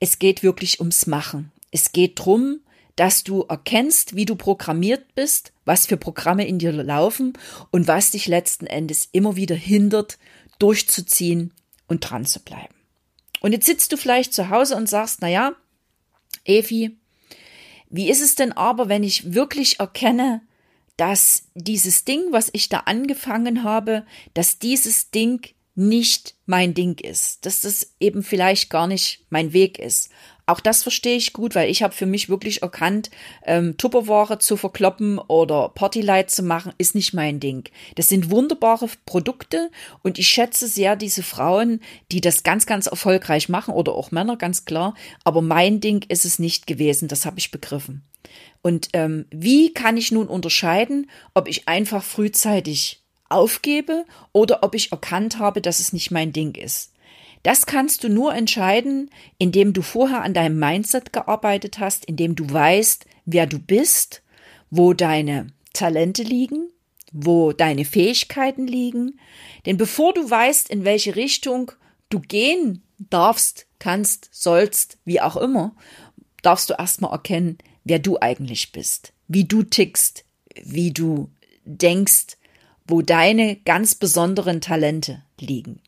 Es 0.00 0.18
geht 0.18 0.42
wirklich 0.42 0.80
ums 0.80 1.06
Machen. 1.06 1.52
Es 1.70 1.92
geht 1.92 2.18
drum, 2.18 2.60
dass 2.96 3.24
du 3.24 3.42
erkennst, 3.42 4.14
wie 4.14 4.26
du 4.26 4.36
programmiert 4.36 5.14
bist, 5.14 5.52
was 5.64 5.86
für 5.86 5.96
Programme 5.96 6.46
in 6.46 6.58
dir 6.58 6.72
laufen 6.72 7.32
und 7.70 7.88
was 7.88 8.10
dich 8.10 8.26
letzten 8.26 8.66
Endes 8.66 9.08
immer 9.12 9.36
wieder 9.36 9.54
hindert, 9.54 10.18
durchzuziehen 10.58 11.52
und 11.88 12.00
dran 12.00 12.26
zu 12.26 12.40
bleiben. 12.40 12.74
Und 13.40 13.52
jetzt 13.52 13.66
sitzt 13.66 13.92
du 13.92 13.96
vielleicht 13.96 14.34
zu 14.34 14.50
Hause 14.50 14.76
und 14.76 14.88
sagst, 14.88 15.18
na 15.20 15.28
ja, 15.28 15.54
Evi, 16.44 16.96
wie 17.92 18.10
ist 18.10 18.22
es 18.22 18.34
denn 18.34 18.52
aber, 18.52 18.88
wenn 18.88 19.04
ich 19.04 19.34
wirklich 19.34 19.78
erkenne, 19.78 20.40
dass 20.96 21.44
dieses 21.54 22.04
Ding, 22.04 22.20
was 22.30 22.50
ich 22.52 22.68
da 22.68 22.78
angefangen 22.86 23.64
habe, 23.64 24.04
dass 24.34 24.58
dieses 24.58 25.10
Ding 25.10 25.46
nicht 25.74 26.34
mein 26.46 26.74
Ding 26.74 26.98
ist, 26.98 27.46
dass 27.46 27.60
das 27.60 27.94
eben 28.00 28.22
vielleicht 28.22 28.70
gar 28.70 28.86
nicht 28.86 29.24
mein 29.30 29.52
Weg 29.52 29.78
ist. 29.78 30.10
Auch 30.46 30.60
das 30.60 30.82
verstehe 30.82 31.16
ich 31.16 31.32
gut, 31.32 31.54
weil 31.54 31.70
ich 31.70 31.82
habe 31.82 31.94
für 31.94 32.06
mich 32.06 32.28
wirklich 32.28 32.62
erkannt, 32.62 33.10
ähm, 33.46 33.76
Tupperware 33.76 34.38
zu 34.38 34.56
verkloppen 34.56 35.18
oder 35.18 35.68
Partylight 35.68 36.30
zu 36.30 36.42
machen, 36.42 36.72
ist 36.78 36.94
nicht 36.94 37.14
mein 37.14 37.38
Ding. 37.38 37.68
Das 37.94 38.08
sind 38.08 38.30
wunderbare 38.30 38.88
Produkte 39.06 39.70
und 40.02 40.18
ich 40.18 40.28
schätze 40.28 40.66
sehr 40.66 40.96
diese 40.96 41.22
Frauen, 41.22 41.80
die 42.10 42.20
das 42.20 42.42
ganz, 42.42 42.66
ganz 42.66 42.86
erfolgreich 42.86 43.48
machen 43.48 43.72
oder 43.74 43.92
auch 43.92 44.10
Männer, 44.10 44.36
ganz 44.36 44.64
klar. 44.64 44.94
Aber 45.24 45.42
mein 45.42 45.80
Ding 45.80 46.04
ist 46.08 46.24
es 46.24 46.38
nicht 46.38 46.66
gewesen, 46.66 47.08
das 47.08 47.24
habe 47.24 47.38
ich 47.38 47.50
begriffen. 47.50 48.04
Und 48.62 48.88
ähm, 48.92 49.26
wie 49.30 49.72
kann 49.72 49.96
ich 49.96 50.12
nun 50.12 50.28
unterscheiden, 50.28 51.10
ob 51.34 51.48
ich 51.48 51.68
einfach 51.68 52.02
frühzeitig 52.02 53.02
aufgebe 53.28 54.04
oder 54.32 54.62
ob 54.62 54.74
ich 54.74 54.92
erkannt 54.92 55.38
habe, 55.38 55.60
dass 55.60 55.80
es 55.80 55.92
nicht 55.92 56.10
mein 56.10 56.32
Ding 56.32 56.54
ist? 56.54 56.91
Das 57.42 57.66
kannst 57.66 58.04
du 58.04 58.08
nur 58.08 58.34
entscheiden, 58.34 59.10
indem 59.38 59.72
du 59.72 59.82
vorher 59.82 60.22
an 60.22 60.34
deinem 60.34 60.58
Mindset 60.58 61.12
gearbeitet 61.12 61.78
hast, 61.78 62.04
indem 62.04 62.36
du 62.36 62.48
weißt, 62.48 63.04
wer 63.24 63.46
du 63.46 63.58
bist, 63.58 64.22
wo 64.70 64.92
deine 64.92 65.48
Talente 65.72 66.22
liegen, 66.22 66.68
wo 67.12 67.52
deine 67.52 67.84
Fähigkeiten 67.84 68.66
liegen. 68.66 69.18
Denn 69.66 69.76
bevor 69.76 70.14
du 70.14 70.28
weißt, 70.28 70.70
in 70.70 70.84
welche 70.84 71.16
Richtung 71.16 71.72
du 72.10 72.20
gehen 72.20 72.82
darfst, 72.98 73.66
kannst, 73.78 74.28
sollst, 74.32 74.98
wie 75.04 75.20
auch 75.20 75.36
immer, 75.36 75.74
darfst 76.42 76.70
du 76.70 76.74
erstmal 76.74 77.12
erkennen, 77.12 77.58
wer 77.84 77.98
du 77.98 78.18
eigentlich 78.20 78.70
bist, 78.72 79.12
wie 79.26 79.44
du 79.44 79.64
tickst, 79.64 80.24
wie 80.62 80.92
du 80.92 81.30
denkst, 81.64 82.36
wo 82.86 83.02
deine 83.02 83.56
ganz 83.56 83.94
besonderen 83.94 84.60
Talente 84.60 85.22
liegen. 85.40 85.80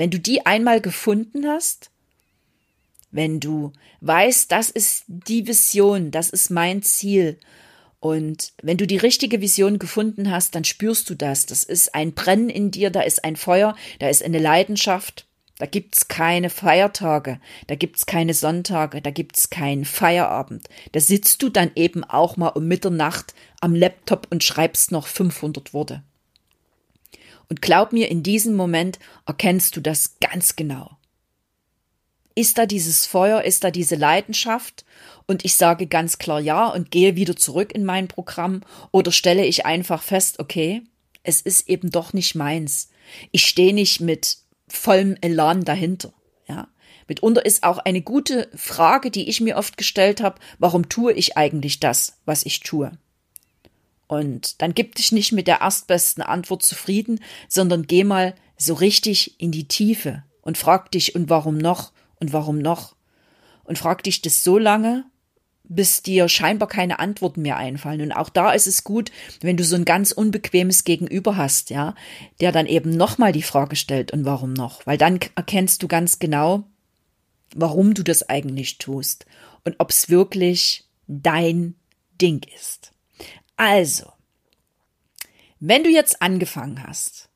Wenn 0.00 0.08
du 0.08 0.18
die 0.18 0.46
einmal 0.46 0.80
gefunden 0.80 1.46
hast, 1.46 1.90
wenn 3.10 3.38
du 3.38 3.74
weißt, 4.00 4.50
das 4.50 4.70
ist 4.70 5.04
die 5.08 5.46
Vision, 5.46 6.10
das 6.10 6.30
ist 6.30 6.48
mein 6.48 6.80
Ziel, 6.82 7.38
und 7.98 8.54
wenn 8.62 8.78
du 8.78 8.86
die 8.86 8.96
richtige 8.96 9.42
Vision 9.42 9.78
gefunden 9.78 10.30
hast, 10.30 10.54
dann 10.54 10.64
spürst 10.64 11.10
du 11.10 11.14
das. 11.14 11.44
Das 11.44 11.64
ist 11.64 11.94
ein 11.94 12.14
Brennen 12.14 12.48
in 12.48 12.70
dir, 12.70 12.88
da 12.88 13.02
ist 13.02 13.24
ein 13.24 13.36
Feuer, 13.36 13.76
da 13.98 14.08
ist 14.08 14.24
eine 14.24 14.38
Leidenschaft. 14.38 15.26
Da 15.58 15.66
gibt's 15.66 16.08
keine 16.08 16.48
Feiertage, 16.48 17.38
da 17.66 17.74
gibt's 17.74 18.06
keine 18.06 18.32
Sonntage, 18.32 19.02
da 19.02 19.10
gibt's 19.10 19.50
keinen 19.50 19.84
Feierabend. 19.84 20.66
Da 20.92 21.00
sitzt 21.00 21.42
du 21.42 21.50
dann 21.50 21.72
eben 21.74 22.04
auch 22.04 22.38
mal 22.38 22.48
um 22.48 22.66
Mitternacht 22.66 23.34
am 23.60 23.74
Laptop 23.74 24.28
und 24.30 24.42
schreibst 24.42 24.92
noch 24.92 25.06
500 25.06 25.74
Worte. 25.74 26.02
Und 27.50 27.60
glaub 27.60 27.92
mir, 27.92 28.08
in 28.08 28.22
diesem 28.22 28.54
Moment 28.54 28.98
erkennst 29.26 29.76
du 29.76 29.80
das 29.80 30.18
ganz 30.20 30.56
genau. 30.56 30.96
Ist 32.36 32.58
da 32.58 32.64
dieses 32.64 33.06
Feuer, 33.06 33.42
ist 33.42 33.64
da 33.64 33.72
diese 33.72 33.96
Leidenschaft? 33.96 34.84
Und 35.26 35.44
ich 35.44 35.56
sage 35.56 35.86
ganz 35.86 36.18
klar 36.18 36.40
ja 36.40 36.68
und 36.68 36.90
gehe 36.90 37.16
wieder 37.16 37.36
zurück 37.36 37.74
in 37.74 37.84
mein 37.84 38.08
Programm 38.08 38.62
oder 38.92 39.12
stelle 39.12 39.44
ich 39.44 39.66
einfach 39.66 40.02
fest, 40.02 40.38
okay, 40.38 40.82
es 41.22 41.40
ist 41.40 41.68
eben 41.68 41.90
doch 41.90 42.12
nicht 42.12 42.34
meins. 42.34 42.88
Ich 43.32 43.44
stehe 43.44 43.74
nicht 43.74 44.00
mit 44.00 44.38
vollem 44.68 45.16
Elan 45.20 45.64
dahinter. 45.64 46.12
Ja. 46.48 46.68
Mitunter 47.08 47.44
ist 47.44 47.64
auch 47.64 47.78
eine 47.78 48.00
gute 48.00 48.48
Frage, 48.54 49.10
die 49.10 49.28
ich 49.28 49.40
mir 49.40 49.56
oft 49.56 49.76
gestellt 49.76 50.22
habe, 50.22 50.38
warum 50.60 50.88
tue 50.88 51.12
ich 51.12 51.36
eigentlich 51.36 51.80
das, 51.80 52.20
was 52.24 52.46
ich 52.46 52.60
tue? 52.60 52.92
Und 54.10 54.60
dann 54.60 54.74
gib 54.74 54.96
dich 54.96 55.12
nicht 55.12 55.30
mit 55.30 55.46
der 55.46 55.60
erstbesten 55.60 56.20
Antwort 56.20 56.64
zufrieden, 56.64 57.20
sondern 57.48 57.86
geh 57.86 58.02
mal 58.02 58.34
so 58.56 58.74
richtig 58.74 59.40
in 59.40 59.52
die 59.52 59.68
Tiefe 59.68 60.24
und 60.42 60.58
frag 60.58 60.90
dich, 60.90 61.14
und 61.14 61.30
warum 61.30 61.58
noch? 61.58 61.92
Und 62.18 62.32
warum 62.32 62.58
noch? 62.58 62.96
Und 63.62 63.78
frag 63.78 64.02
dich 64.02 64.20
das 64.20 64.42
so 64.42 64.58
lange, 64.58 65.04
bis 65.62 66.02
dir 66.02 66.28
scheinbar 66.28 66.66
keine 66.66 66.98
Antworten 66.98 67.42
mehr 67.42 67.56
einfallen. 67.56 68.00
Und 68.00 68.10
auch 68.10 68.30
da 68.30 68.50
ist 68.50 68.66
es 68.66 68.82
gut, 68.82 69.12
wenn 69.42 69.56
du 69.56 69.62
so 69.62 69.76
ein 69.76 69.84
ganz 69.84 70.10
unbequemes 70.10 70.82
Gegenüber 70.82 71.36
hast, 71.36 71.70
ja, 71.70 71.94
der 72.40 72.50
dann 72.50 72.66
eben 72.66 72.90
nochmal 72.90 73.30
die 73.30 73.44
Frage 73.44 73.76
stellt, 73.76 74.10
und 74.10 74.24
warum 74.24 74.54
noch? 74.54 74.84
Weil 74.88 74.98
dann 74.98 75.20
erkennst 75.36 75.84
du 75.84 75.88
ganz 75.88 76.18
genau, 76.18 76.64
warum 77.54 77.94
du 77.94 78.02
das 78.02 78.28
eigentlich 78.28 78.78
tust 78.78 79.24
und 79.62 79.76
ob 79.78 79.90
es 79.90 80.10
wirklich 80.10 80.88
dein 81.06 81.76
Ding 82.20 82.40
ist. 82.56 82.90
Also, 83.62 84.10
wenn 85.58 85.84
du 85.84 85.90
jetzt 85.90 86.22
angefangen 86.22 86.82
hast, 86.86 87.28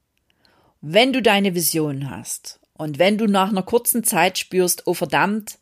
wenn 0.81 1.13
du 1.13 1.21
deine 1.21 1.55
Vision 1.55 2.09
hast 2.09 2.61
und 2.73 2.99
wenn 2.99 3.19
du 3.19 3.27
nach 3.27 3.51
einer 3.51 3.63
kurzen 3.63 4.05
Zeit 4.05 4.39
spürst, 4.39 4.87
oh 4.87 4.95
verdammt, 4.95 5.59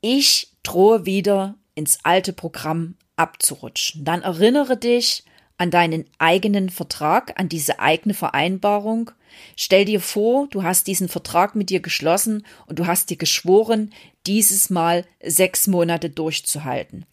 ich 0.00 0.50
drohe 0.64 1.06
wieder 1.06 1.54
ins 1.76 2.00
alte 2.02 2.32
Programm 2.32 2.96
abzurutschen, 3.14 4.04
dann 4.04 4.22
erinnere 4.22 4.76
dich 4.76 5.22
an 5.58 5.70
deinen 5.70 6.06
eigenen 6.18 6.70
Vertrag, 6.70 7.38
an 7.38 7.48
diese 7.48 7.78
eigene 7.78 8.14
Vereinbarung. 8.14 9.12
Stell 9.54 9.84
dir 9.84 10.00
vor, 10.00 10.48
du 10.48 10.64
hast 10.64 10.88
diesen 10.88 11.08
Vertrag 11.08 11.54
mit 11.54 11.70
dir 11.70 11.78
geschlossen 11.78 12.44
und 12.66 12.80
du 12.80 12.88
hast 12.88 13.10
dir 13.10 13.16
geschworen, 13.16 13.94
dieses 14.26 14.70
Mal 14.70 15.04
sechs 15.22 15.68
Monate 15.68 16.10
durchzuhalten. 16.10 17.06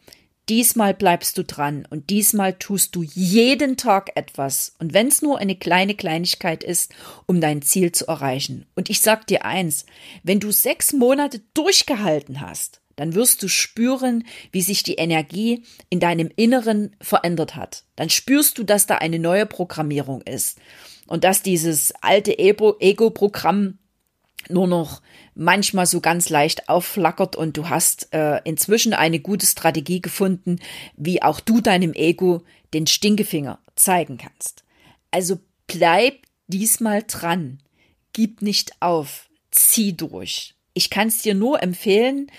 Diesmal 0.48 0.94
bleibst 0.94 1.40
du 1.40 1.44
dran 1.44 1.88
und 1.90 2.12
diesmal 2.12 2.54
tust 2.54 2.96
du 2.96 3.02
jeden 3.02 3.78
Tag 3.78 4.12
etwas 4.16 4.76
und 4.78 4.94
wenn 4.94 5.08
es 5.08 5.24
nur 5.24 5.40
eine 5.40 5.56
kleine 5.56 5.96
Kleinigkeit 5.96 6.64
ist, 6.64 6.94
um 7.26 7.42
dein 7.42 7.64
Ziel 7.64 7.92
zu 7.92 8.08
erreichen. 8.08 8.68
Und 8.76 8.92
ich 8.92 9.02
sag 9.02 9.26
dir 9.26 9.44
eins, 9.44 9.88
wenn 10.22 10.40
du 10.40 10.52
sechs 10.52 10.94
Monate 10.94 11.42
durchgehalten 11.56 12.42
hast, 12.42 12.82
dann 12.96 13.16
wirst 13.16 13.42
du 13.42 13.48
spüren, 13.48 14.24
wie 14.52 14.62
sich 14.62 14.84
die 14.84 14.96
Energie 14.96 15.64
in 15.90 16.00
deinem 16.00 16.30
Inneren 16.36 16.96
verändert 17.02 17.56
hat. 17.56 17.84
Dann 17.96 18.12
spürst 18.12 18.58
du, 18.60 18.64
dass 18.64 18.86
da 18.86 18.96
eine 18.96 19.20
neue 19.20 19.48
Programmierung 19.48 20.22
ist 20.22 20.60
und 21.08 21.24
dass 21.24 21.42
dieses 21.42 21.92
alte 22.02 22.38
Ego-Programm 22.38 23.80
nur 24.50 24.68
noch 24.68 25.02
manchmal 25.34 25.86
so 25.86 26.02
ganz 26.02 26.30
leicht 26.30 26.70
aufflackert 26.70 27.36
und 27.36 27.58
du 27.58 27.70
hast 27.70 28.14
äh, 28.14 28.40
inzwischen 28.44 28.94
eine 28.94 29.20
gute 29.20 29.46
Strategie 29.46 30.02
gefunden, 30.02 30.60
wie 30.96 31.22
auch 31.22 31.40
du 31.40 31.62
deinem 31.62 31.94
Ego 31.94 32.44
den 32.74 32.88
Stinkefinger 32.88 33.60
zeigen 33.76 34.18
kannst. 34.18 34.64
Also 35.12 35.40
bleib 35.68 36.16
diesmal 36.48 37.04
dran. 37.08 37.60
Gib 38.14 38.42
nicht 38.42 38.82
auf. 38.82 39.30
Zieh 39.52 39.96
durch. 39.96 40.56
Ich 40.74 40.90
kann 40.90 41.08
es 41.08 41.22
dir 41.22 41.36
nur 41.36 41.64
empfehlen. 41.64 42.32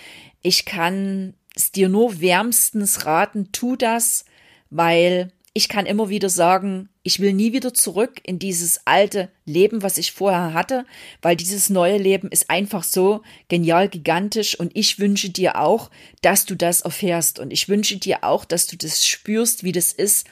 Ich 0.42 0.64
kann 0.64 1.34
es 1.54 1.72
dir 1.72 1.88
nur 1.88 2.20
wärmstens 2.20 3.06
raten. 3.06 3.50
Tu 3.52 3.76
das, 3.76 4.26
weil 4.70 5.32
ich 5.56 5.70
kann 5.70 5.86
immer 5.86 6.10
wieder 6.10 6.28
sagen, 6.28 6.90
ich 7.02 7.18
will 7.18 7.32
nie 7.32 7.54
wieder 7.54 7.72
zurück 7.72 8.20
in 8.24 8.38
dieses 8.38 8.82
alte 8.84 9.30
Leben, 9.46 9.82
was 9.82 9.96
ich 9.96 10.12
vorher 10.12 10.52
hatte, 10.52 10.84
weil 11.22 11.34
dieses 11.34 11.70
neue 11.70 11.96
Leben 11.96 12.28
ist 12.28 12.50
einfach 12.50 12.84
so 12.84 13.22
genial 13.48 13.88
gigantisch. 13.88 14.60
Und 14.60 14.76
ich 14.76 14.98
wünsche 14.98 15.30
dir 15.30 15.58
auch, 15.58 15.90
dass 16.20 16.44
du 16.44 16.56
das 16.56 16.82
erfährst. 16.82 17.38
Und 17.38 17.54
ich 17.54 17.70
wünsche 17.70 17.96
dir 17.96 18.22
auch, 18.22 18.44
dass 18.44 18.66
du 18.66 18.76
das 18.76 19.06
spürst, 19.06 19.64
wie 19.64 19.72
das 19.72 19.94
ist, 19.94 20.26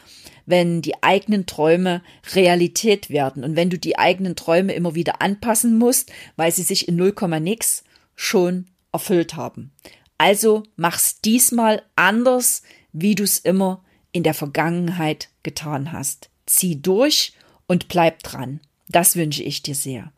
wenn 0.44 0.82
die 0.82 1.02
eigenen 1.02 1.46
Träume 1.46 2.02
Realität 2.34 3.08
werden. 3.08 3.44
Und 3.44 3.56
wenn 3.56 3.70
du 3.70 3.78
die 3.78 3.98
eigenen 3.98 4.36
Träume 4.36 4.74
immer 4.74 4.94
wieder 4.94 5.22
anpassen 5.22 5.78
musst, 5.78 6.12
weil 6.36 6.52
sie 6.52 6.64
sich 6.64 6.86
in 6.86 6.96
0, 6.96 7.14
nix 7.40 7.82
schon 8.14 8.66
erfüllt 8.92 9.36
haben. 9.36 9.72
Also 10.18 10.64
mach's 10.76 11.22
diesmal 11.22 11.82
anders, 11.96 12.62
wie 12.92 13.14
du 13.14 13.24
es 13.24 13.38
immer 13.38 13.82
in 14.14 14.22
der 14.22 14.32
Vergangenheit 14.32 15.28
getan 15.42 15.92
hast. 15.92 16.30
Zieh 16.46 16.80
durch 16.80 17.32
und 17.66 17.88
bleib 17.88 18.22
dran. 18.22 18.60
Das 18.88 19.16
wünsche 19.16 19.42
ich 19.42 19.62
dir 19.62 19.74
sehr. 19.74 20.12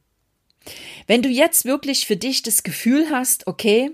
Wenn 1.07 1.23
du 1.23 1.29
jetzt 1.31 1.65
wirklich 1.65 2.07
für 2.07 2.17
dich 2.17 2.43
das 2.43 2.63
Gefühl 2.63 3.09
hast, 3.11 3.47
okay, 3.47 3.91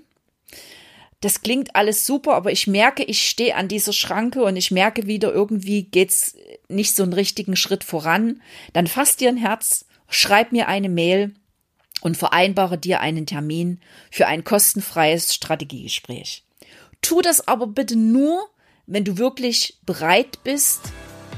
das 1.21 1.43
klingt 1.43 1.77
alles 1.77 2.05
super, 2.05 2.35
aber 2.35 2.51
ich 2.51 2.67
merke, 2.67 3.05
ich 3.05 3.29
stehe 3.29 3.55
an 3.55 3.69
dieser 3.69 3.93
Schranke 3.93 4.43
und 4.43 4.57
ich 4.57 4.73
merke 4.73 5.07
wieder, 5.07 5.33
irgendwie 5.33 5.85
geht's 5.85 6.35
nicht 6.69 6.97
so 6.97 7.05
einen 7.05 7.13
richtigen 7.13 7.55
Schritt 7.55 7.85
voran, 7.85 8.43
dann 8.73 8.89
fass 8.89 9.17
dir 9.17 9.29
ein 9.29 9.37
Herz, 9.37 9.85
schreib 10.09 10.51
mir 10.51 10.67
eine 10.67 10.89
Mail 10.89 11.33
und 12.01 12.17
vereinbare 12.17 12.77
dir 12.77 13.01
einen 13.01 13.27
Termin 13.27 13.79
für 14.11 14.27
ein 14.27 14.43
kostenfreies 14.43 15.33
Strategiegespräch. 15.33 16.45
Tu 17.03 17.21
das 17.21 17.47
aber 17.47 17.69
bitte 17.69 17.95
nur, 17.95 18.49
wenn 18.87 19.05
du 19.05 19.17
wirklich 19.17 19.79
bereit 19.87 20.43
bist, 20.43 20.81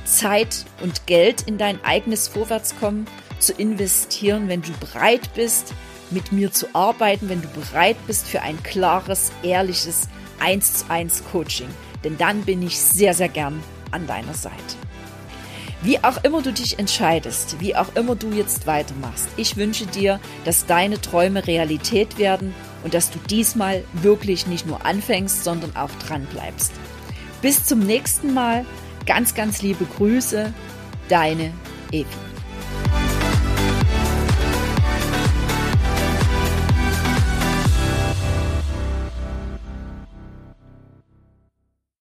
Zeit 0.05 0.65
und 0.83 1.07
Geld 1.07 1.43
in 1.43 1.59
dein 1.59 1.83
eigenes 1.85 2.29
Vorwärtskommen 2.29 3.07
zu 3.39 3.53
investieren, 3.53 4.49
wenn 4.49 4.63
du 4.63 4.73
bereit 4.81 5.35
bist, 5.35 5.75
mit 6.11 6.33
mir 6.33 6.53
zu 6.53 6.67
arbeiten, 6.75 7.29
wenn 7.29 7.43
du 7.43 7.49
bereit 7.49 7.97
bist 8.07 8.27
für 8.27 8.43
ein 8.43 8.63
klares, 8.63 9.33
ehrliches 9.43 10.09
1 10.41 10.79
zu 10.79 10.91
1 10.91 11.25
Coaching. 11.33 11.69
Denn 12.03 12.17
dann 12.19 12.43
bin 12.43 12.63
ich 12.63 12.79
sehr, 12.79 13.15
sehr 13.15 13.29
gern 13.29 13.63
an 13.91 14.07
deiner 14.07 14.35
Seite. 14.35 14.57
Wie 15.83 16.03
auch 16.03 16.25
immer 16.25 16.41
du 16.41 16.51
dich 16.51 16.79
entscheidest, 16.79 17.61
wie 17.61 17.77
auch 17.77 17.95
immer 17.95 18.17
du 18.17 18.31
jetzt 18.31 18.67
weitermachst, 18.67 19.29
ich 19.37 19.57
wünsche 19.57 19.85
dir, 19.87 20.19
dass 20.47 20.65
deine 20.65 20.99
Träume 20.99 21.47
Realität 21.47 22.17
werden 22.17 22.55
und 22.85 22.95
dass 22.95 23.11
du 23.11 23.19
diesmal 23.19 23.85
wirklich 23.93 24.47
nicht 24.47 24.67
nur 24.67 24.87
anfängst, 24.87 25.45
sondern 25.45 25.77
auch 25.77 25.91
dran 26.07 26.27
bleibst. 26.33 26.73
Bis 27.45 27.63
zum 27.63 27.81
nächsten 27.81 28.33
Mal. 28.33 28.65
Ganz, 29.05 29.35
ganz 29.35 29.61
liebe 29.61 29.85
Grüße. 29.85 30.51
Deine 31.11 31.53
Evi. 31.93 32.07